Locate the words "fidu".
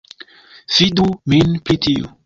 0.77-1.07